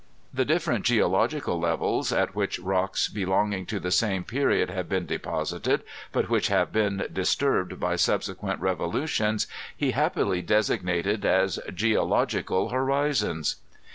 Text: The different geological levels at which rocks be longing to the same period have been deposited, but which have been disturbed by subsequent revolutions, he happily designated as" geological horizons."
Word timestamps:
The 0.33 0.45
different 0.45 0.83
geological 0.83 1.59
levels 1.59 2.11
at 2.11 2.33
which 2.33 2.57
rocks 2.57 3.07
be 3.07 3.23
longing 3.23 3.67
to 3.67 3.79
the 3.79 3.91
same 3.91 4.23
period 4.23 4.71
have 4.71 4.89
been 4.89 5.05
deposited, 5.05 5.83
but 6.11 6.27
which 6.27 6.47
have 6.47 6.71
been 6.71 7.05
disturbed 7.13 7.79
by 7.79 7.97
subsequent 7.97 8.59
revolutions, 8.61 9.45
he 9.77 9.91
happily 9.91 10.41
designated 10.41 11.23
as" 11.23 11.59
geological 11.75 12.69
horizons." 12.69 13.57